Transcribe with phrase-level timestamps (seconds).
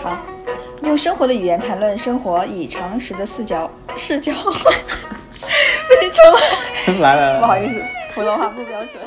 [0.00, 0.16] 好，
[0.84, 4.32] 用生活的语言谈论生活，以常识的视角视角。
[4.32, 4.50] 不
[6.00, 7.14] 行，重来。
[7.14, 9.02] 来来来，不好意思，普通话不标准。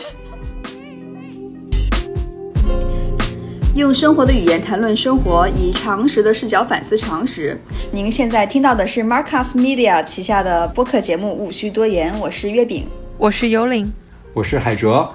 [3.73, 7.58] 用生活的语言谈论生活，以常识的视角反思常识。
[7.89, 12.86] 您现在听到的是 Marcus Media 旗下的播客节目《无需多言》，我是月饼，
[13.18, 13.89] 我是幽灵，
[14.34, 15.10] 我是海哲。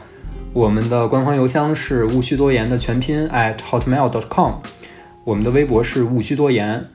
[0.54, 4.52] 我们的官方邮箱是无需多言的全拼 at hotmail.com，
[5.26, 6.86] 我们的微博是勿需多言。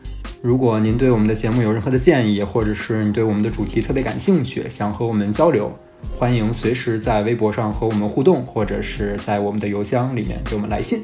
[0.41, 5.69] 如果您对我们的节目有任何的建议，或者是你对我们的主题特别感兴趣，想和我们交流，
[6.17, 11.01] 欢迎随时在微博上和我们互动，或者是在我们的邮箱里面给我们来信。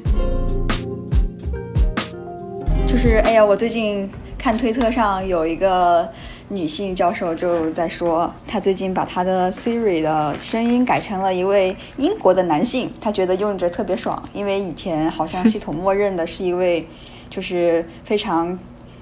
[2.88, 6.09] 就是哎呀，我最近看推特上有一个
[6.48, 16.88] 女性教授就在说，她最近把她的 Siri 的声音改成了一位英国的男性，她觉得用着特别爽，因为以前好像系统默认的是一位
[17.30, 18.58] 就是非常。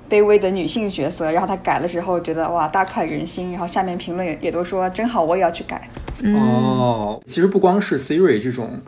[0.08, 5.90] 卑微的女性角色，然后他改了之后，觉得哇大快人心，然后下面评论也也都说真好，我也要去改。
[6.26, 8.80] 哦，其实不光是 Siri 这种，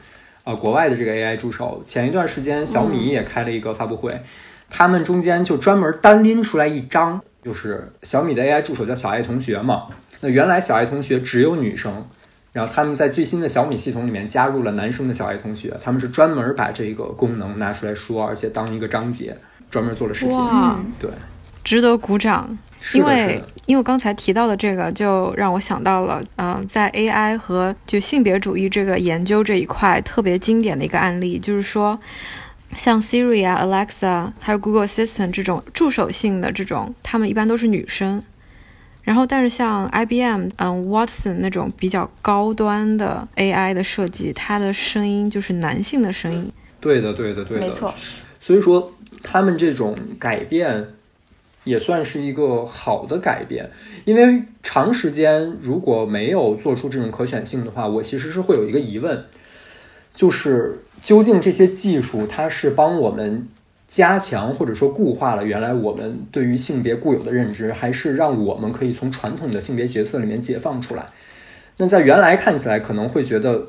[0.44, 4.16] 呃，国外的这个 AI 助手，前一段时间小米也开了一个发布会，
[4.69, 9.88] 他们中间就专门单拎出来一张，就是小米的 AI 助手叫小爱同学嘛。
[10.22, 12.05] 那原来小爱同学只有女生，
[12.58, 19.38] 然后他们在最新的小米系统里面加入了男生的小爱同学，他们是专门把这个功能拿出来说，而且当一个章节。
[19.69, 20.36] 专门做了视频，
[20.97, 21.09] 对，
[21.61, 22.58] 值得鼓掌。
[22.94, 32.00] 因为因为我刚才提到的这个，就让我想到了，嗯，在 AI 和就性别主义这个研究这一块特别经典的一个案例，就是说，
[32.78, 38.23] 像 Siri 啊、Alexa 还有 Google Assistant 这种助手性的这种，他们一般都是女生。
[39.08, 46.52] 然后，但是像 IBM、嗯 Watson 那种比较高端的 AI 的设计，它的声音就是男性的声音。
[46.81, 47.94] 对的，对的，对的，没错。
[48.39, 48.91] 所以说。
[49.23, 50.89] 他们这种改变
[51.63, 53.69] 也算是一个好的改变，
[54.05, 59.25] 因为长时间如果没有做出这种可选性的话，我其实是会有一个疑问，
[60.16, 63.47] 就是究竟这些技术它是帮我们
[63.88, 71.06] 加强或者说固化了原来我们对于性别固有的认知，还是让我们可以从传统的性别角色里面解放出来？
[71.78, 73.68] 那在原来看起来可能会觉得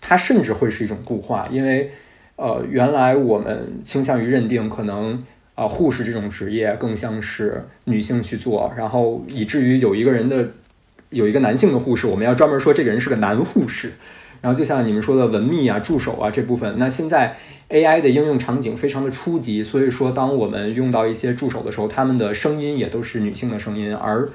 [0.00, 1.90] 它甚至会是一种固化，因为。
[2.36, 5.22] 呃，原来我们倾向于认定，可能
[5.54, 10.48] 啊，护士这种职业更像是女性去做，然后以至于有一个人的
[11.10, 13.92] 有一个男性的护士，我们要专门说这个人是个男护士。
[14.40, 17.36] 然后就像你们说的文秘啊、助手啊这部分，那现在
[17.70, 24.28] AI 的应用场景非常的初级，所以说当我们用到一些助手的时候，他们的声音也都是女性的声音，而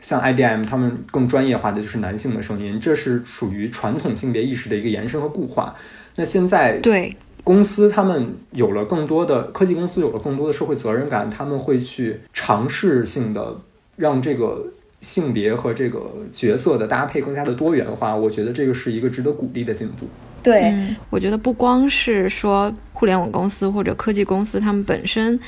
[0.00, 5.74] 像 IBM 他们更专业化的就是男性的声音，这是属于传统性别意识的一个延伸和固化。
[6.16, 7.12] 那现在对
[7.44, 13.56] 公司，他们有了更多的科技公司有了更多的社会责任感，他们会去尝试性的
[13.96, 14.66] 让这个
[15.00, 18.14] 性别和这个角色的搭配更加的多元化。
[18.16, 20.06] 我觉得这个是一个值得鼓励的进步。
[20.48, 25.38] 对，我觉得不光是说互联网公司或者科技公司，他们本身，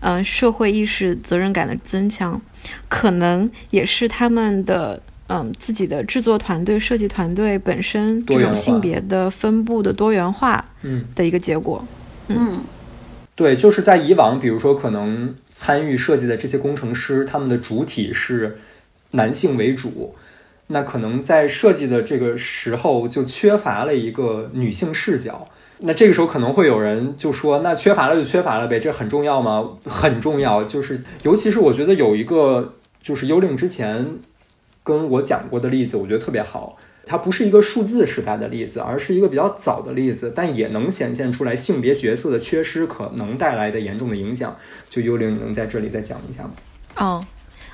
[0.00, 2.40] 嗯，社会意识责任感的增强，
[2.88, 5.00] 可能也是他们的。
[5.32, 11.86] 嗯，自己的制作团队、设计团队本身这种性别的分布的多元化，嗯，的一个结果。
[12.26, 12.64] 嗯，
[13.36, 18.58] 对，就是在以往，比如说可能参与设计的这些工程师，他们的主体是
[19.12, 20.16] 男性为主，
[20.70, 25.46] 那可能在设计的这个时候就缺乏了一个女性视角。
[25.80, 29.68] 那这个时候可能会有人就说，那缺乏了就缺乏了呗，这很重要吗？
[29.84, 34.18] 很重要，就是尤其是我觉得有一个就是幽灵之前。
[34.82, 36.78] 跟我讲过的例子，我觉得特别好。
[37.04, 44.56] 它不是一个数字时代的例子，而是一个比较早的例子，但也能显现出来性别角色的缺失可能带来的严重的影响。
[44.88, 46.52] 就幽灵，你能在这里再讲一下吗？
[46.96, 47.24] 哦，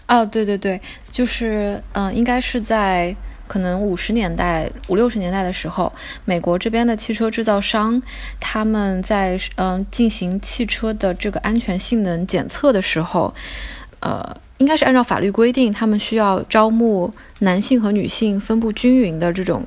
[0.08, 0.80] 哦，对对对，
[1.10, 3.14] 就是嗯，应该是在
[3.48, 5.92] 可能五十年代、五六十年代的时候，
[6.24, 8.00] 美国这边的汽车制造商
[8.38, 13.34] 他们在嗯进行汽车的这个安全性能检测的时候，
[14.00, 14.36] 呃。
[14.58, 19.62] 应该是按照法律规定，他们需要招募男性和女性分布均匀的这种，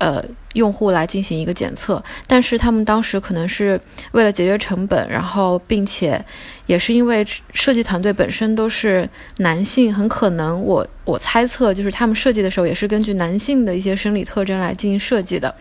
[0.00, 0.24] 呃，
[0.54, 2.02] 用户来进行一个检测。
[2.26, 3.78] 但是他们当时可能是
[4.12, 6.22] 为了节约成本，然后并且
[6.64, 15.54] 也是因为设计团队本身都是男性，很可能我我猜测就是他们设计的时候也是根据男性的一些生理特征来进行设计的，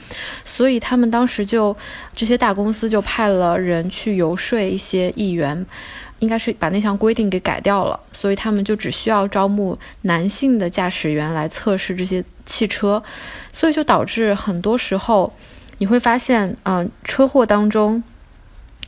[0.46, 1.76] 所以他们当时就
[2.16, 5.66] 这些大公司就派了人去游说一些议员。
[6.20, 13.02] 应该是把那项规定给改掉了，所以他们就只需要招募男性的驾驶员来测试这些汽车，
[13.52, 15.32] 所以就导致很多时候
[15.78, 18.02] 你会发现，嗯，车祸当中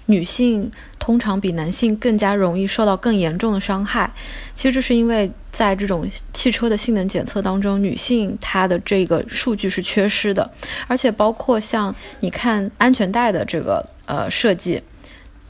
[0.08, 1.12] 女性通。
[1.12, 4.10] 通常比男性更加容易受到更严重的伤害。
[4.56, 10.50] 其实这是因为在这种汽车的性能检测当中，女性她的这个数据是缺失的，
[10.88, 14.82] 而且包括像你看安全带的这个呃设计，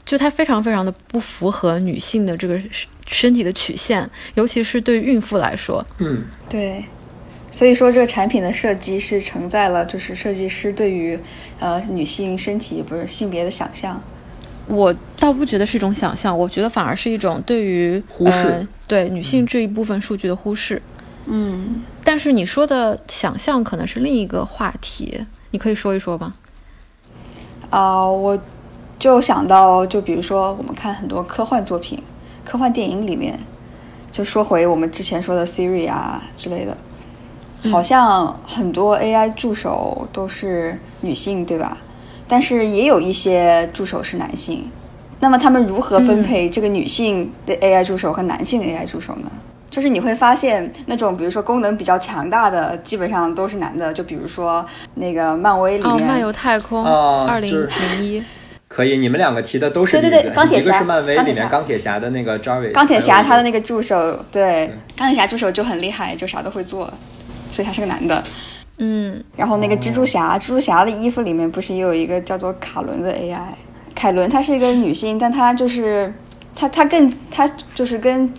[0.04, 2.60] 就它非常非常的不符合女性的这个
[3.06, 5.84] 身体的曲线，尤其是对孕妇来说。
[5.98, 6.84] 嗯，对。
[7.50, 11.18] 所以说，这个产品的设计是承载了就是设计师对于
[11.60, 14.00] 呃女性身体不是性别的想象。
[14.66, 20.80] 我倒不觉得是一种想象，我觉得反而是一种对于忽视呃、对女性这一部分数据的忽视。
[21.26, 26.32] 嗯，但是你说的想象可能是另一个话题，你可以说一说吧？
[27.68, 28.42] 啊、我
[29.02, 32.00] 就想到，就比如说我们看很多科幻作品、
[32.44, 33.36] 科幻电影里面，
[34.12, 36.76] 就说回我们之前说的 Siri 啊之类的，
[37.68, 41.78] 好像很多 AI 助手都是女性，对吧？
[42.28, 44.70] 但是也有一些助手是男性。
[45.18, 49.28] 那么他们如何分配这个女性的 AI 助手和男性的 AI 助手呢？
[49.68, 53.92] 就是你会发现，那种比如说功能比较强大的，基本上都是男的。
[53.92, 54.64] 就比如说
[54.94, 58.22] 那个漫威里哦，面，漫游太空哦二零就是零一，
[58.74, 66.90] 可以，你们两个提的都是对对对钢铁侠一个是漫威里面钢铁侠的那个 Jarvis，钢铁侠他的那个个助手，对，钢铁侠助手就很厉害，就啥都会做，
[67.50, 68.24] 所以他是个男的。
[68.78, 73.38] 嗯，然后那个蜘蛛侠，蜘蛛侠的衣服里面不是也有一个叫做卡伦的 AI？
[73.94, 76.10] 凯伦她是一个女性，但她就是
[76.56, 78.32] 她她更她就是跟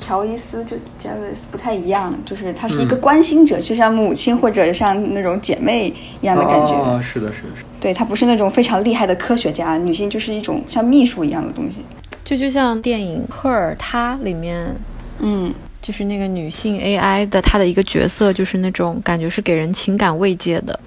[0.00, 6.72] 乔伊斯就 Jarvis 不太一样，就是她是一个嗯关心者，就像母亲或者像那种姐妹一样的感觉。
[6.72, 7.68] 哦，是的，是的，是的。
[7.78, 11.84] 对，她不是那种非常厉害的科学家，女性就是一种像秘书一样的东西。
[12.24, 14.74] 就就像电影《Her》她里面
[15.18, 15.52] 嗯，
[15.82, 20.78] 就是那个女性 AI 的她的一个角色，就是那种感觉是给人情感慰藉的。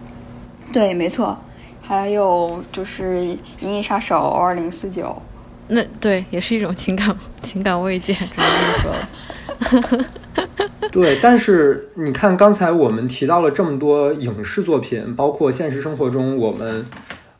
[0.71, 1.37] 对，没错。
[1.85, 3.17] 还有就是
[3.59, 5.03] 《银翼杀手二零四九》，
[5.73, 10.05] 那对，也是一种情感 情感慰藉，只能这么说了。
[10.91, 16.85] 对，但是你看，刚才我们提到了这么多影视作品，包括现实生活中我们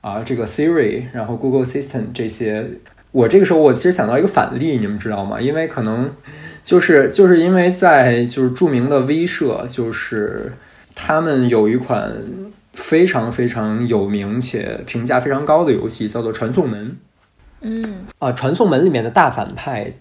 [0.02, 2.66] 啊这个 Siri，然后 Google Assistant 这些，
[3.12, 5.40] 我这个时候我其实想到一个反例，你们知道吗？
[5.40, 6.10] 因为可能
[6.66, 10.54] 就是就是因为在就是著名的威社，就是
[10.96, 12.12] 他们有一款
[12.74, 16.88] 非常非常有名且评价非常高的游戏，叫做《传送门》。
[17.64, 19.92] 嗯啊，《传送门》里面的大反派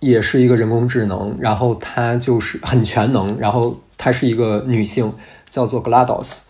[0.00, 5.12] 也是一个人工智能，然后她就是很全能，然后她是一个女性，
[5.50, 6.40] 叫做 GLaDOS。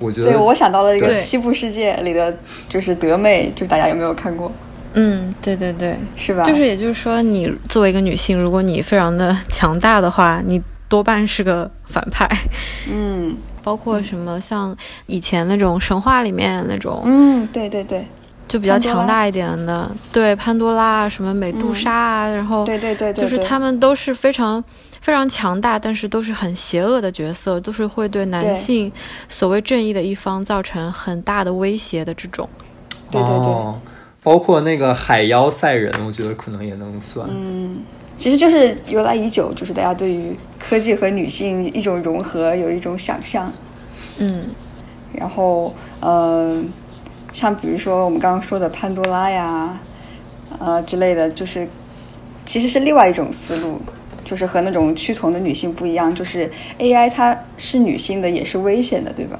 [0.00, 2.36] 我觉得对我想到了一个对《西部世界》里的，
[2.68, 4.50] 就是德妹，就是大家有没有看过？
[4.94, 6.44] 嗯，对对对，是吧？
[6.44, 12.28] 就是也就是说，你作为一个女性，如果你非常的 强大的话，你多半是个反派。
[12.90, 14.74] 嗯包括什么像
[15.06, 18.02] 以前那种神话里面那种，嗯，对对对
[18.48, 24.62] 就比较强大一点的，对潘多拉啊，什么美杜莎啊，然后对对对对，就是他们都是非常
[25.02, 28.90] 非常强大，但是都是很邪恶的角色，都是会对男性
[29.28, 32.48] 所谓正义的一方造成很大的威胁的这种。
[33.10, 33.78] 对对对哦，
[34.22, 37.28] 包括那个海妖赛人，我觉得可能也能算。
[37.30, 37.78] 嗯，
[38.16, 43.52] 其实就是由来已久，就是大家对于科技和女性一种融合有一种想象。
[44.18, 44.44] 嗯
[45.14, 46.62] 然后，呃，
[47.32, 49.78] 像比如说我们刚刚说的潘多拉呀，
[50.58, 51.68] 呃之类的，就是
[52.44, 53.80] 其实是另外一种思路，
[54.24, 59.38] 就是和那种屈从的女性不一样，就是 AI 它是女性的，也是危险的，对吧？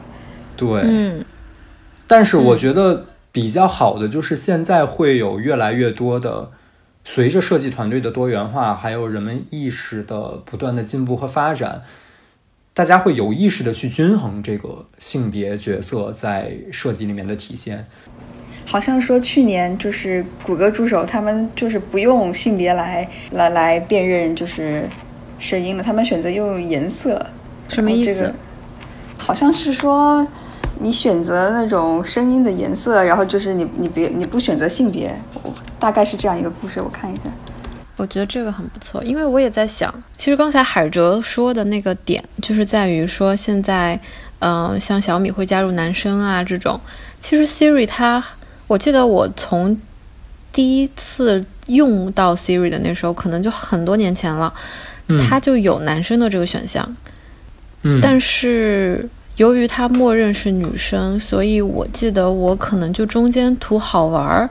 [0.56, 1.24] 对，嗯。
[2.06, 6.50] 但是我觉得比较好的就是现在会有越来越多的，
[7.04, 11.82] 随着设计团队的多元化，还有人们意识的不断的进步和发展，
[12.78, 17.84] 大家会有意识的去均衡这个性别角色在设计里面的体现。
[18.64, 24.88] 好像说去年就是谷歌助手他们就是不用性别来来来辨认就是
[25.40, 27.26] 声音了，他们选择用颜色。
[27.66, 28.14] 什么意思？
[28.14, 28.32] 这个
[29.16, 30.24] 好像是说
[30.78, 35.12] 你选择那种声音的颜色，然后就是你你别你不选择性别，
[35.80, 37.22] 大概是这样一个故事，我看一下。
[37.98, 43.98] 我觉得这个很不错，因为我也在想，其实刚才海哲说的那个点，就是在于说现在，
[44.38, 46.80] 嗯、像小米会加入男生啊这种，
[47.20, 48.22] 其实 Siri 它，
[48.68, 49.76] 我记得我从
[50.52, 54.54] 第一次用到 Siri 的那时候，可能就很多年前了，
[55.08, 56.96] 嗯它就有男生的这个选项，
[57.82, 64.48] 嗯，但是由于它默认是女生，所以我记得我可能就中间图好玩儿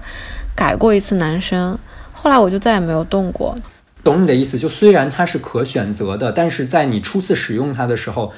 [0.54, 1.80] 改过一次男生，
[2.28, 3.58] 后来我就再也没有动过。
[4.04, 8.34] 懂你的意思，就虽然它是可选择的，但是在你初次使用它的时候，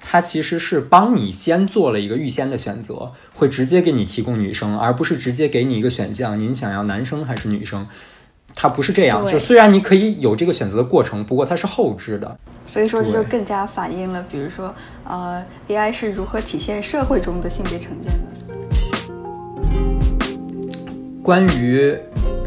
[0.00, 7.86] 它其实是帮你先做了一个预先的选择，会直接给你提供女生，而不是直接给你一个选项，您想要男生还是女生？
[8.52, 12.36] 它不是这样，就虽然你可以有这个选择的过程，不过它是后置的。
[12.66, 18.44] 所以说这就更加反映了，比如说，呃，AI 是如何体现社会中的性别成见的。
[21.22, 21.96] 关于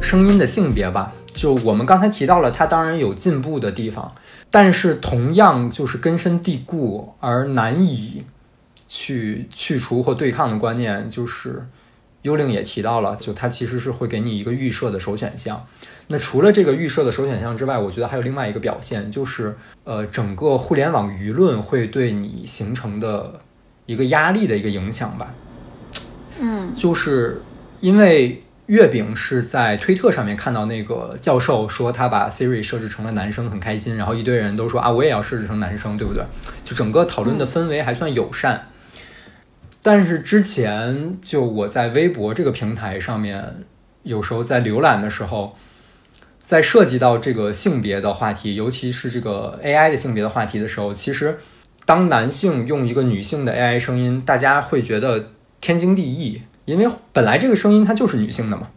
[0.07, 4.15] 声音的性别吧，就我们刚才提到了，它当然有进步的地方，
[4.49, 8.23] 但是同样就是根深蒂固而难以
[8.87, 11.67] 去去除或对抗的观念，就是
[12.21, 15.67] 幽灵也提到了，就它其实是会给你一个预设的首选项。
[16.07, 23.41] 那除了这个预设的首选项之外，我觉得还有另外一个表现，就是呃，整个互联网舆论会对你形成的
[23.85, 25.33] 一个压力的一个影响吧。
[26.39, 27.41] 嗯，就是
[27.81, 36.23] 因为月饼是在推特上面看到那个教授说他把 Siri 设置成了男生，很开心，然后一堆人都说啊，我也要设置成男生，对不对？
[36.65, 38.67] 就整个讨论的氛围还算友善。
[39.81, 43.63] 但是之前就我在微博这个平台上面，
[44.03, 45.55] 有时候在浏览的时候，
[46.43, 51.39] 在涉及到这个性别的话题，尤其是这个 AI 的性别的话题的时候，其实
[51.85, 55.31] 当男性用一个女性的 AI 声音，大家会觉得
[55.61, 58.69] 天经地义，因为本来这个声音它就是女性的嘛。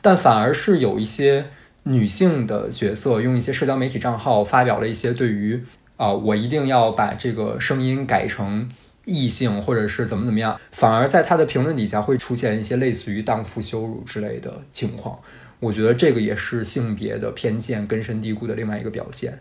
[0.00, 1.50] 但反而是有一些
[1.82, 5.62] 女性的角色用一些社交媒体账号发表了一些对于
[5.96, 8.70] 啊、我一定要把这个声音改成
[9.04, 15.18] 异性，或者是怎么怎么样，反而在她的评论底下会出现一些类似于荡妇羞辱之类的情况。
[15.58, 19.40] 我觉得这个也是性别的偏见根深蒂固的另外一个表现。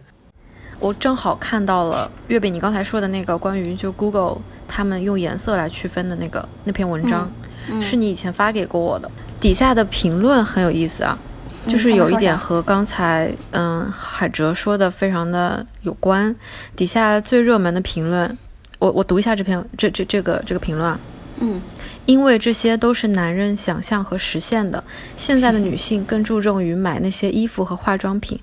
[0.79, 7.29] 我正好看到了月饼你刚才说的那个关于就 Google 他们用颜色来区分的那个那篇文章，
[7.69, 9.09] 嗯是你以前发给过我的。
[9.39, 11.17] 底下的评论很有意思啊，
[11.65, 16.33] 嗯就是有一点和刚才嗯海哲说的非常的有关。
[16.75, 18.37] 底下最热门的评论，
[18.79, 20.99] 我我读一下这篇这这这个这个评论啊。
[21.41, 21.61] 嗯，
[22.05, 24.83] 因为这些都是男人想象和实现的。
[25.15, 28.37] 现在的女性更注重于买那些衣服和化妆品。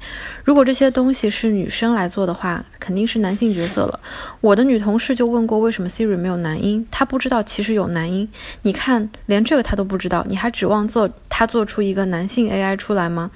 [0.45, 4.01] 如果这些东西是女生来做的话，肯定是男性角色了。
[4.41, 6.87] 我的女同事就问过，为什么 Siri 没有男音？
[6.91, 8.27] 她不知道其实有男音。
[8.63, 13.31] 你看，连这个她都不知道，你还指望做她做出一个男性 AI 出来吗？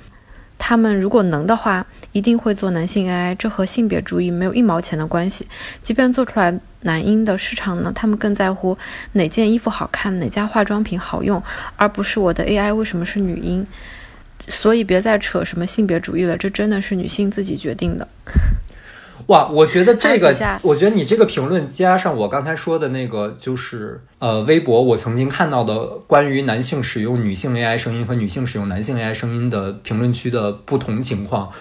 [0.62, 5.46] 他们如果能的话，一定会做男性 AI，这和性别主义没有一毛钱的关系。
[5.82, 8.76] 即便做出来男婴的市场呢，他们更在乎
[9.12, 11.42] 哪件衣服好看，哪家化妆品好用，
[11.76, 13.66] 而不是我的 AI 为什么是女音。
[14.48, 18.08] 所以别再扯什么性别主义了，这真的是女性自己决定的。
[19.26, 31.52] 哇，我觉得这个 我觉得你这个评论加上我刚才说的那个，就是呃，微博我曾经看到的关于男性使用女性 AI 声音和女性使用男性 AI 声音的评论区的不同情况，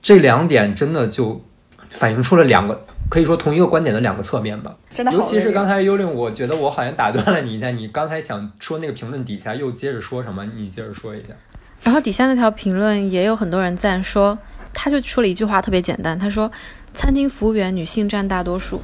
[0.00, 1.44] 这两点真的就
[1.90, 4.76] 反映出了两个可以说同一个观点的两个侧面吧。
[4.92, 10.44] 真的尤其是刚才幽灵，我觉得我好像打断了你一下，你刚才想说那个评论底下又接着说什么？
[10.56, 11.34] 你接着说一下。
[11.82, 14.36] 然后底下那条评论也有很多人赞说，
[14.72, 16.50] 他就说了一句话特别简单，他说
[16.92, 18.80] ：“餐厅服务员女性占大多数。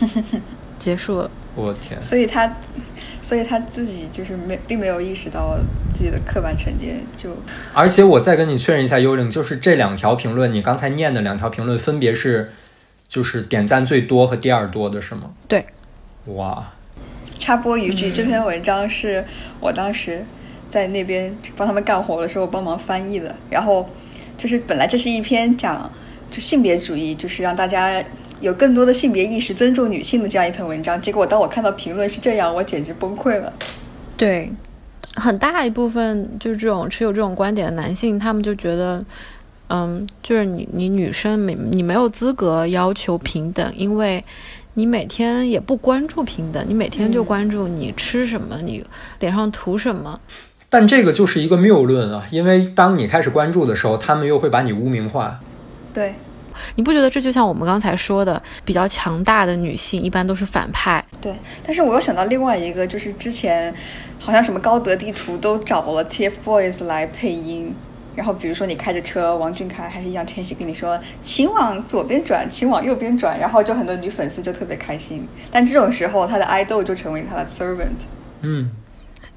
[0.78, 1.30] ”结束了。
[1.54, 2.56] 我天，所以他，
[3.20, 5.58] 所以他自己就是没，并没有意识到
[5.92, 7.36] 自己的刻板成见，就
[7.74, 12.52] 而且我再跟你确认一下，幽灵，就是这两条评论，你刚才念的两条评论分别是，
[13.08, 15.30] 就是点赞最多和第二多的是吗？
[15.48, 15.66] 对，
[16.26, 16.72] 哇，
[17.38, 19.24] 插播一句，这篇文章是
[19.60, 20.24] 我当时
[20.68, 23.34] 在那边帮他们干活的时候帮忙翻译的。
[23.50, 23.88] 然后
[24.36, 25.90] 就是本来这是一篇讲
[26.30, 28.04] 就性别主义，就是让大家
[28.40, 31.00] 有更多的性别意识、尊重女性的这样一篇文章。
[31.00, 33.50] 结果当我看到评论是这样，我简直崩溃了。
[34.18, 34.52] 对，
[35.14, 39.02] 很大一部分就是这种持有这种观点的男性，他们就觉得，
[39.68, 44.24] 嗯，就是你你女生没你没有资格要求平等，因为
[44.74, 48.84] 你每天也不关注平等，你每天就嗯关注你吃什么，你
[49.20, 50.18] 脸上涂什么。
[50.70, 55.40] 但这个就是一个谬论啊，因为当你开始关注的时候，他们又会把你污名化。
[55.94, 56.14] 对，
[56.76, 61.04] 你不觉得这就像我们刚才说的，比较强大的女性一般都是反派？
[61.20, 61.34] 对，
[61.64, 63.74] 但是我又想到另外一个，就是之前
[64.18, 67.74] 好像什么高德地图都找了 TFBOYS 来配音，
[68.18, 75.24] 然后比如说你开着车，王俊凯还是易烊千玺跟你说，请往左边转，请往右边转，然后就很多女粉丝就特别开心。
[75.52, 78.08] 但这种时候，他的爱豆就成为他的 servant。
[78.40, 78.68] 嗯，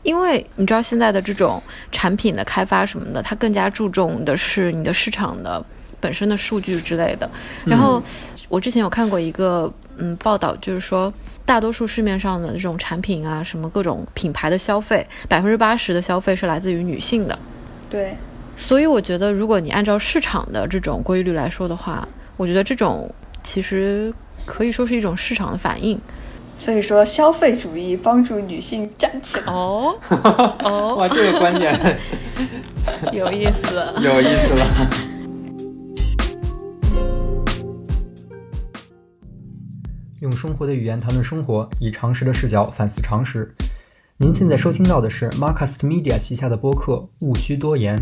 [0.01, 1.61] 因为你知道现在的这种
[1.91, 5.63] 产品的开发什么的，它更加注重的是你的市场的
[5.99, 7.29] 本身的数据之类的。
[7.63, 8.01] 然后
[8.49, 11.13] 我之前有看过一个嗯报道，就是说
[11.45, 17.37] 大多数市面上的这种产品啊，什么各种品牌的消费，百分之八十的消费是来自于女性的。
[17.89, 18.15] 对，
[18.61, 23.13] 所以我觉得，如果你按照市场的这种规律来说的话，我觉得这种
[23.43, 24.13] 其实
[24.45, 25.99] 可以说是一种市场的反应。
[26.55, 29.51] 所以说，消费主义帮助女性站起来。
[29.51, 29.93] 哦
[30.63, 31.99] 哦， 哇，这个观点
[33.11, 34.63] 有意思，有意思了。
[40.21, 43.53] 用生活的语言谈论生活，以常识的视角反思常识。
[44.17, 47.97] 您现在收听到的是 Marcast Media 旗下的播客《勿需多言》。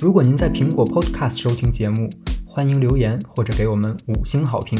[0.00, 2.08] 如果您在苹果 Podcast 收听节目，
[2.46, 4.78] 欢迎留言或者给我们五星好评。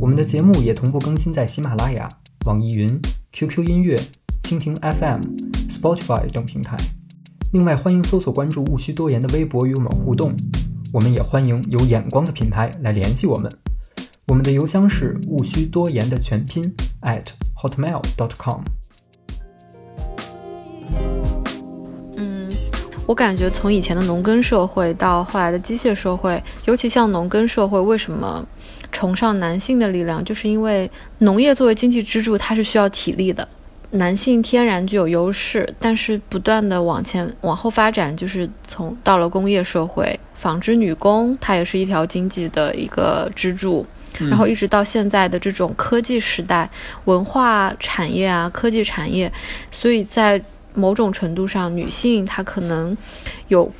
[0.00, 2.08] 我们的节目也同步更新在喜马拉雅、
[2.46, 3.00] 网易云、
[3.32, 3.96] QQ 音乐、
[4.42, 5.20] 蜻蜓 FM、
[5.68, 6.76] Spotify 等平台。
[7.52, 10.34] 另外，欢迎搜索关注“勿需多言”的微博与我们互动。
[10.92, 13.48] 我们也欢迎有眼光的品牌来联系我们。
[14.26, 17.26] 我们的邮箱是“勿需多言”的全拼 at
[17.62, 18.62] hotmail.com。
[23.10, 28.46] 我感觉从以前的农耕社会到后来的机械社会，尤其像农耕社会，为什么
[28.92, 30.24] 崇尚男性的力量？
[30.24, 30.88] 就是因为
[31.18, 33.48] 农业作为经济支柱，它是需要体力的，
[33.90, 35.68] 男性天然具有优势。
[35.80, 43.84] 但是不断的往前往后发展，就是从到了工业社会，纺织女工它也是一条经济的一个支柱，
[44.20, 46.70] 然后一直到现在的这种科技时代，
[47.06, 49.32] 文化产业啊，科技产业，
[49.72, 50.40] 所以在。
[50.74, 52.96] 某种程度上，女性她可能
[53.48, 53.70] 有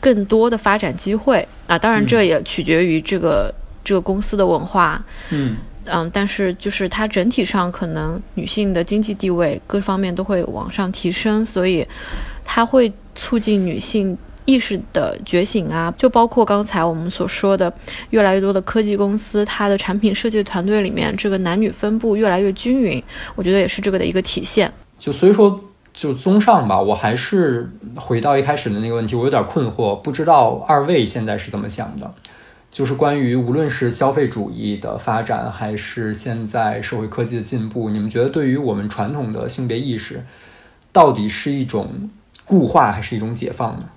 [0.00, 1.78] 更多的发展机会啊。
[1.78, 3.52] 当然，这也取决于这个
[3.84, 5.04] 这个公司的文化。
[5.30, 11.84] 嗯嗯，但是就是它整体上可能女性的经济地位各方面都会往上提升，所以
[12.44, 15.92] 它会促进女性意识的觉醒啊。
[15.96, 17.72] 就包括刚才我们所说的，
[18.10, 23.02] 越来越多的科技公司，它的产品设计团队里面这个男女分布越来越均匀，
[23.34, 24.70] 我觉得也是这个的一个体现。
[24.98, 25.58] 就所以说。
[25.92, 32.14] 就综上吧，我还是回到一开始的那个问题，我有点困惑，不知道二位现在是怎么想的？
[32.70, 40.24] 就是关于无论是消费主义的发展，还是现在社会科技的进步，你们觉得对于我们传统的性别意识，
[40.92, 42.08] 到底是一种
[42.44, 43.88] 固化，还是一种解放呢？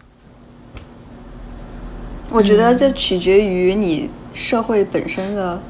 [2.32, 5.62] 我觉得这取决于你社会本身的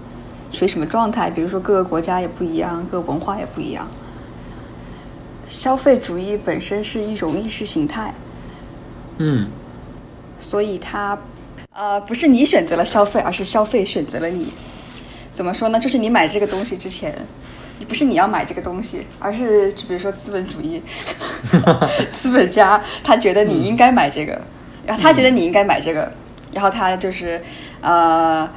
[0.50, 3.86] 属于什么状态，比如说各个国家也不一样，各个文化也不一样。
[5.46, 8.14] 消费主义本身是一种意识形态，
[9.18, 9.48] 嗯，
[10.40, 11.18] 所以它，
[11.74, 14.54] 呃，不是你选择了消费，而是消费选择了你。
[15.34, 15.80] 怎么说呢？
[15.80, 17.14] 就是你买这个东西之前，
[17.80, 20.82] 你不是你要买这个东西，而是就比如说资本主义，
[22.12, 24.40] 资本家他觉得你应该买这个，
[24.86, 26.12] 然后他觉得你应该买这个，
[26.54, 27.42] 然后他就是
[27.82, 28.50] 呃，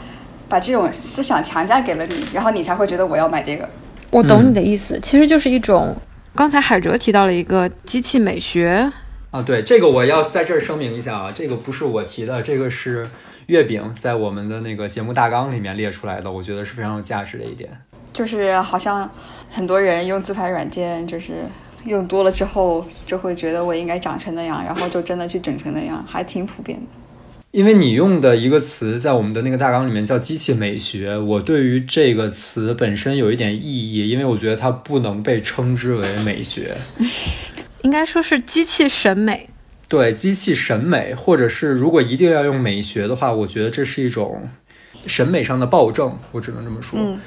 [0.48, 3.68] 把这种思想强加给了你，然后你才会觉得我要买这个。
[4.10, 5.96] 我懂你的意思，其实就是一种。
[6.36, 8.92] 刚才海哲提到了一个机器美学
[9.30, 13.08] 啊，对这个我要在这儿声明一下啊，这个不是我提的，这个是
[13.46, 17.70] 月饼在我们的那个节目大纲里面列出来的，我觉得是非常有价值的一点。
[18.12, 19.10] 就是好像
[19.50, 21.44] 很多人用自拍软件，就是
[21.86, 26.86] 用多了之后就会觉得我应该长成那样，然后就真的去整成那样，还挺普遍的。
[27.52, 36.76] 因为你用的一个词在我们的那个大纲里面叫机器美学，我对于这个词本身有一点异议，因为我觉得它不能被称之为美学，
[37.82, 39.48] 应该说是机器审美。
[39.88, 44.48] 对，机器审美，或者是如果一定要用美学的话，我觉得这是一种
[45.06, 46.98] 审美上的暴政，我只能这么说。
[47.00, 47.18] 嗯，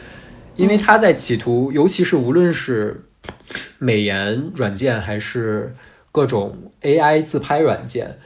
[0.56, 3.06] 因为他在企图，尤其是无论是
[3.80, 5.74] 美颜软件还是
[6.12, 8.20] 各种 AI 自拍软件。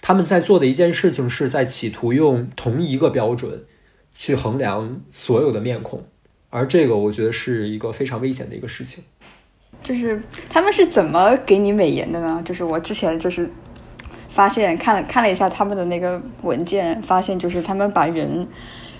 [0.00, 3.64] 他们在做的一件事情，是在企图用同一个标准
[4.14, 6.04] 去衡量所有的面孔，
[6.50, 9.04] 而这个我觉得是一个非常危险的一个事情。
[9.82, 12.42] 就是他们是怎么给你美颜的呢？
[12.44, 13.48] 就是我之前就是
[14.30, 18.48] 发现看了看了一下他们的那个文件，发现就是他们把人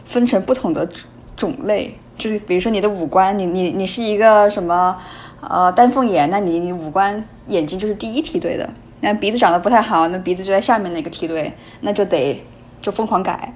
[0.05, 0.89] 分成不同的
[1.37, 4.97] 种类，就是比如说你的五官，你你你是一个什么
[5.41, 8.69] 呃丹凤眼，那你你五官眼睛就是第一梯队的。
[9.01, 12.45] 那鼻子长得不太好，那鼻子就在下面那个梯队，那就得
[12.81, 13.55] 就疯狂改。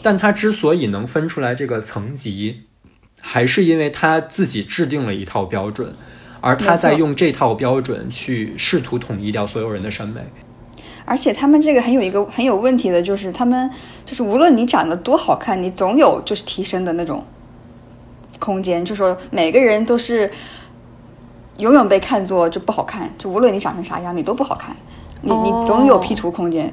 [0.00, 2.62] 但他之所以能分出来这个层级，
[3.20, 5.96] 还是因为他自己制定了一套标准，
[6.40, 10.20] 而他在用这套标准去试图统一掉所有人的审美。
[11.04, 13.68] 而且他们这个很有一个很有问题的，就是他们
[14.04, 17.24] 就是无论你长得多好看，你总有就是提升的那种
[18.38, 20.30] 空间，就说每个人都是。
[21.58, 24.76] 永远被看作就不好看，就无论你长成啥样，你都不好看。
[25.22, 26.72] 你你总有 P 图空间。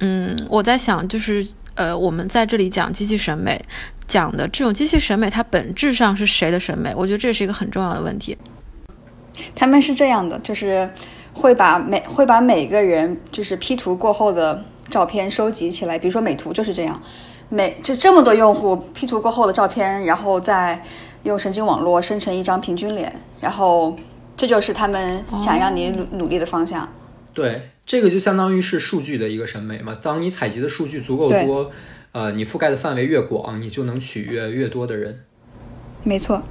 [0.00, 3.62] 嗯，我在想，就是呃，我们在这里讲机器审美，
[4.06, 6.92] 讲的这种机器审美，它本质上是谁的审美？
[6.96, 8.36] 我觉得这是一个很重要的问题。
[9.54, 10.90] 他们是这样的，就是
[11.32, 17.00] 会把每会把每个人就是 P 图过后的照片收集起来，比如说美图就是这样，
[17.48, 20.82] 每就这么多用户 P 图过后的照片，然后再
[21.22, 23.96] 用神经网络生成一张平均脸，然后
[24.36, 26.88] 这就是他们想让你努努力的方向。
[27.32, 29.96] 对，这个就相当于是数据的一个审美嘛。
[30.02, 31.70] 当你采集的数据足够多，
[32.12, 35.20] 呃，你覆盖的范围越广，你就能取悦越多的人。
[36.02, 36.42] 没错。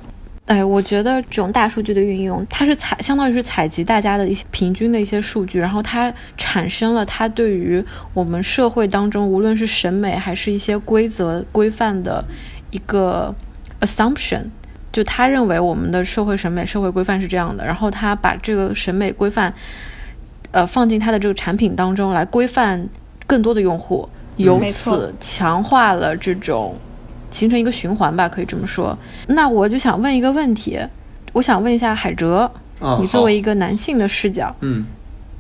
[0.46, 7.84] 哎，我觉得这种大数据的运用，它是采，相当于是采集大家的一些平均的一些数据，然后它产生了它对于
[8.16, 12.26] 我们社会当中，无论是审美还是一些规则规范的
[12.72, 13.36] 一个
[13.82, 14.46] assumption，
[14.92, 19.54] 就他认为我们的社会审美、社会规范是这样的，然后他把这个审美规范，
[20.52, 22.88] 呃，放进他的这个产品当中来规范
[23.28, 26.76] 更多的用户，由此强化了这种。
[27.32, 28.98] 形成一个循环吧，可以这么说。
[29.28, 30.80] 那我就想问一个问题，
[31.32, 32.52] 我想问一下海哲，
[33.00, 34.84] 你作为一个男性的视角，嗯，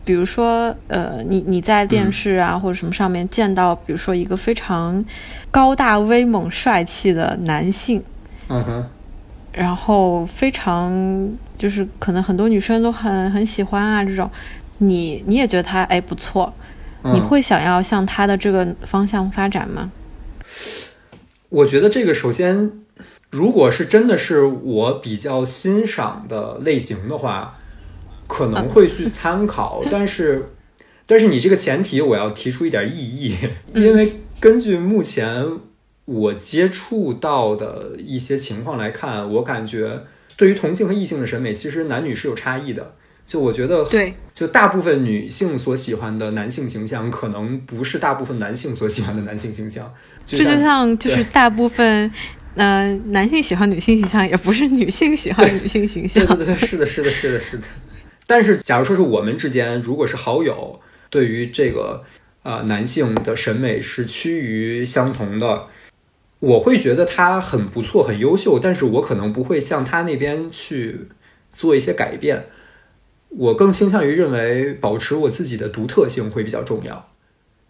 [0.06, 5.04] 比如说，呃，你你在电视啊或者什么上面见到，比如说一个非常
[5.50, 8.04] 高大威猛、帅气的男性，
[8.50, 8.86] 嗯哼，
[9.54, 10.92] 然后非常
[11.58, 14.30] 就是可能很多女生都很很喜欢啊这种，
[14.78, 16.54] 你你也觉得他哎不错，
[17.14, 19.92] 你会想要向他的这个方向发展吗？
[21.50, 22.72] 我觉得这个首先，
[23.32, 27.58] 如果是真的是我比较欣赏的类型的话，
[28.28, 29.84] 可能会去参考。
[29.90, 30.50] 但是，
[31.08, 33.36] 但是你这个前提我要提出一点异议，
[33.74, 35.44] 因为根据目前
[36.10, 42.95] 我接触到的一些情况来看，我感觉对于同性和异性的审美，其实男女是有差异的。
[43.28, 49.93] 就我觉得，对，就大部分女性所喜欢的男性形象，可能不是大部分男性所喜欢的男性形象。
[50.26, 52.12] 这就像，就是大部分，
[52.56, 56.26] 呃，男性喜欢女性形象，也不是女性喜欢女性形 象。
[56.26, 57.63] 对对对，是的，是的，是的，是的。
[58.26, 60.80] 但是，假如说是我们之间，如果是好友，
[61.12, 62.04] 对于这个
[62.41, 65.67] 呃男性的审美是趋于相同的，
[66.39, 68.58] 我会觉得他很不错，很优秀。
[68.60, 71.08] 但是我可能不会向他那边去
[71.52, 72.45] 做一些改变。
[73.30, 77.10] 我更倾向于认为保持我自己的独特性会比较重要，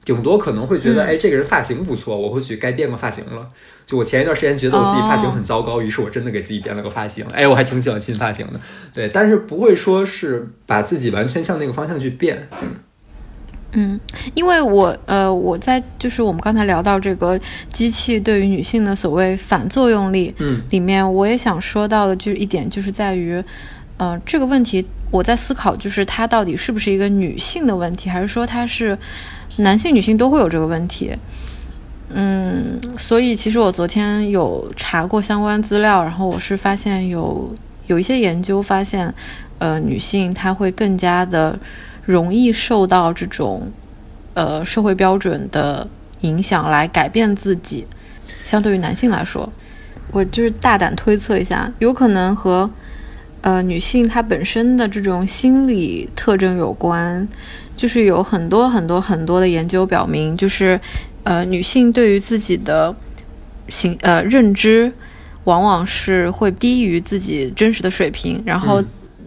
[0.06, 3.50] 顶多可能会觉得，哎，这个人发型不错，我或许该变个发型了。
[3.86, 7.26] 就我前一段时间觉得我自己发型很糟糕，于是我真的给自己变了个发型。
[7.34, 8.62] 哎，我还挺喜欢新发型的，
[8.94, 12.48] 对，但是不会说是把自己完全向那个方向去变。
[12.62, 12.76] 嗯，
[14.34, 17.40] 因为我呃，我在就是我们刚才聊到这个
[17.72, 23.44] 机器对于女性的所谓反作用力，嗯，里面我也想说到的就是一点，就是在于，
[23.98, 24.86] 呃，这个问题。
[25.12, 28.96] 我在思考，就是它到底是不是一个女性的问题，还是说它是
[29.58, 31.12] 男性、女性都会有这个问题？
[32.10, 37.52] 嗯，所以其实我昨天有查过相关资料，然后我是发现有
[37.88, 39.12] 有一些研究发现，
[39.58, 41.58] 呃，女性她会更加的
[42.12, 43.72] 容易受到这种
[44.34, 45.88] 呃社会标准的
[46.22, 47.86] 影响来改变自己，
[48.44, 49.48] 相对于男性来说，
[50.12, 52.70] 我就是大胆推测一下，有可能和。
[53.42, 57.26] 呃，女性她本身的这种心理特征有关，
[57.78, 60.78] 就是有很多很多很多的研究表明，就是
[61.24, 62.94] 呃，女性对于自己的
[63.70, 64.92] 形呃认知，
[65.46, 68.84] 往往是会低于自己真实的水平，然后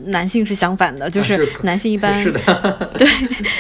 [0.07, 2.41] 男性是相反的，就是男性一般是的，
[2.99, 3.07] 对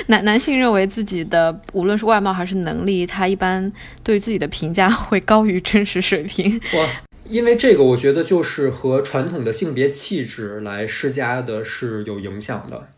[0.06, 6.60] 男男性认为自己的无论是外貌还是能力，他一般对自己的评价会高于真实水平。
[6.74, 6.88] 哇。
[7.28, 12.88] 因为这个，我觉得就是和传统的性别气质来施加的是有影响的。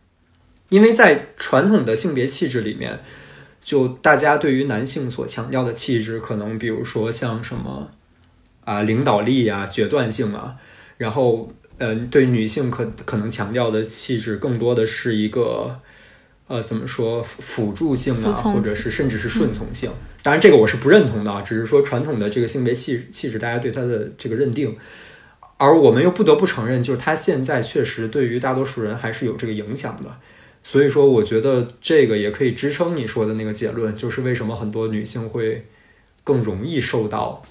[0.70, 3.00] 因为在传统的性别气质里面，
[3.62, 7.90] 就大家对于男性所强调的气质，可能比如说像什么
[8.64, 10.56] 啊领导力啊、决断性啊，
[10.96, 15.80] 然后嗯，对女性可可能强调的气质更多的是一个。
[16.46, 19.90] 呃，怎么说辅助性啊，或者是甚至是顺从性？
[20.22, 24.76] 当然，这个我是不认同的啊，只是说传统的这个性别气气质，大家对它的这个认定，
[25.56, 30.18] 而我们又不得不承认，就是它现在确实对于大多数人还是有这个影响的。
[30.62, 35.64] 所以说，我觉得这个也可以支撑你说的那个结论，就是为什么很多女性会
[36.22, 37.42] 更容易受到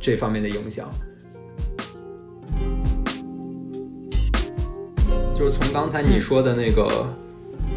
[0.00, 0.90] 这方面的影响。
[5.34, 7.14] 就是从刚才你说的那个。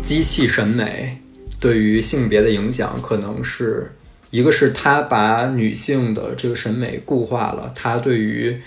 [0.01, 1.19] 机器审美
[1.59, 3.91] 对于性别的影响，可能是
[4.29, 8.61] 一个是它把女性的这个审美固化了，它对于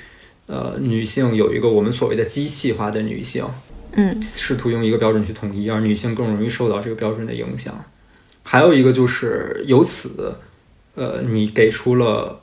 [0.46, 3.46] 呃女性有一个我们所谓的机器化的女性，
[3.92, 7.86] 嗯，试图用一个标准去统一，而女性更容易受到这个标准的影响。
[8.42, 10.34] 还有一个就是由此，
[10.94, 12.42] 呃，你给出了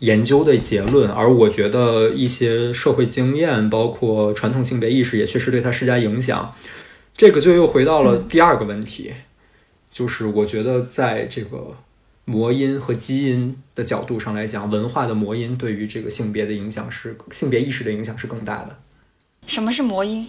[0.00, 6.54] 研究的结论，而我觉得一些社会经验，包括传统性别意识，也确实对它施加影响。
[7.16, 9.12] 这个就又回到了第二个问题，
[9.90, 11.76] 就是我觉得在这个
[12.24, 18.78] 魔音和基因的角度上来讲，文化的魔音对于这个性别的影响是性别意识的影响是更大的。
[19.46, 20.26] 什么是魔音？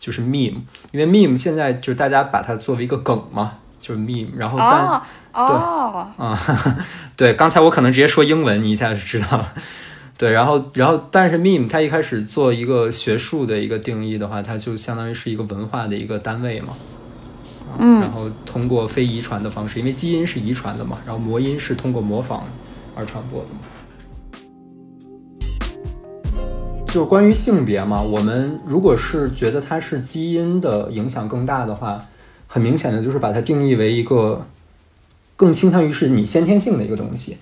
[0.00, 4.28] 就是 meme，因为 meme 现在就是大家把它作为一个梗嘛，就是 meme。
[4.34, 5.02] 然后但哦
[5.34, 6.38] 哦，啊，
[7.14, 9.52] 对，刚才我可能直接说英文，你一下就知道了。
[10.16, 16.68] 对，然后然后但是 meme 它一开始做一个学术的一个定义的话，它就相当于是一个文化的一个单位嘛。
[16.68, 22.44] 啊嗯然后通过非遗传的方式，因为基因是遗传的嘛，然后魔音是通过模仿
[22.94, 23.60] 而传播的嘛。
[26.86, 32.04] 就关于性别嘛，我们如果是觉得它是基因的影响更大的话，
[32.52, 34.46] 很明显的就是把它定义为一个
[35.36, 37.38] 更倾向于是你先天性的一个东西，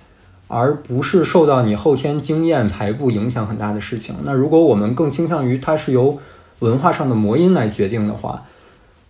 [0.47, 4.15] 而不是受到你后天经验排布影响很大的事情。
[4.23, 6.21] 那如果我们更倾向于它是由
[6.61, 8.47] 文化上的魔音来决定的话，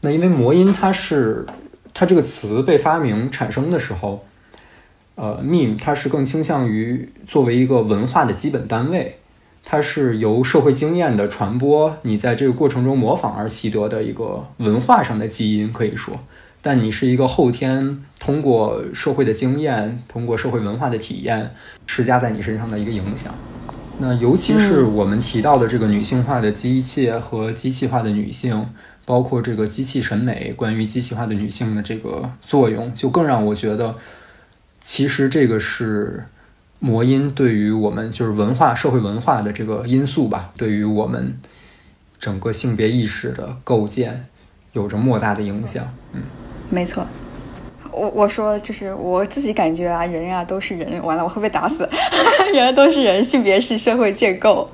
[0.00, 1.44] 那因为魔音它是
[1.92, 4.24] 它这个词被发明产生的时候，
[5.16, 9.19] 呃，meme 它是更倾向于作为一个文化的基本单位，
[9.70, 16.18] 它是由社会经验的传播，你在这个过程中模仿而习得的一个文化上的基因，可以说。
[16.60, 21.54] 但你是一个后天通过社会的经验、通过社会文化的体验
[21.86, 23.32] 施加在你身上的一个影响。
[23.98, 28.66] 那尤其是我们提到的这个女性化的机械和机器化的女性，
[29.04, 33.94] 包括这个机器审美关于机器化的女性的这个作用，就更让我觉得，
[34.80, 36.24] 其实这个是
[36.80, 41.38] 魔音对于我们就是文化、社会文化的这个因素吧，对于我们
[42.18, 44.26] 整个性别意识的构建
[44.72, 45.94] 有着莫大的影响。
[46.12, 46.22] 嗯，
[46.70, 47.06] 没错。
[47.92, 51.88] 我我说就是我自己感觉啊，人啊都是人，完了我会被打死。
[52.54, 54.70] 人都是人，性别是社会建构。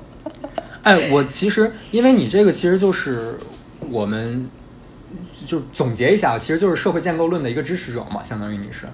[0.83, 3.37] 哎，我其实因为你这个其实就是
[3.89, 4.47] 我们
[5.45, 8.85] 就总结一下，其实就是社会建构论的一个支持者嘛，相当于你是。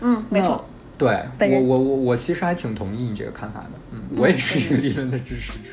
[0.00, 0.67] 嗯，没错。
[0.98, 5.68] 对我我我我其实还挺同意你这个看法的，嗯，我也是这个理论的支持者。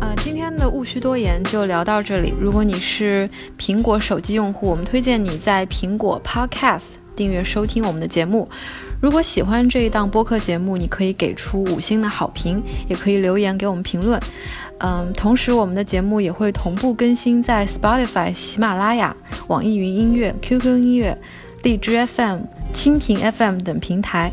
[0.00, 2.32] 呃，今天的务虚多言就聊到这里。
[2.40, 8.48] 如果你是苹果手机用户，我们推荐你在苹果 Podcast 订阅收听我们的节目。
[9.00, 14.20] 如果喜欢这一档播客节目，你可以给出五星的好评，也可以留言给我们评论。
[14.78, 19.16] 嗯，同时我们的节目也会同步更新在 Spotify、喜马拉雅、
[19.48, 21.18] 网易云音乐、QQ 音乐、
[21.64, 24.30] 荔枝 FM、蜻蜓 FM 等平台。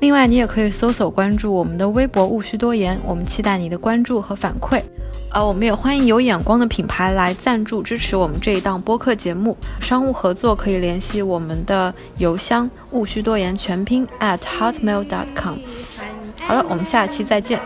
[0.00, 4.82] 另外，你也可以搜索关注我们的微博“务虚多言”，我们期待你的关注和反馈。
[5.32, 9.56] 呃，我们也欢迎有眼光的品牌来赞助支持我们这一档播客节目。
[9.80, 15.58] 商务合作可以联系我们的邮箱“务需多言全拼 at hotmail.com”。
[16.46, 17.60] 好了，我们下期再见。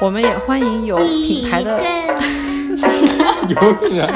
[0.00, 1.82] 我们也欢迎有品牌的。
[3.48, 4.08] 有点。